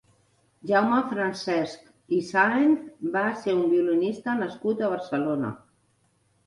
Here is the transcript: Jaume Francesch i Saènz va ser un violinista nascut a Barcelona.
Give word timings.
Jaume 0.69 1.01
Francesch 1.11 2.15
i 2.19 2.21
Saènz 2.31 2.89
va 3.19 3.25
ser 3.45 3.57
un 3.59 3.63
violinista 3.77 4.37
nascut 4.43 4.85
a 4.89 4.93
Barcelona. 4.97 5.59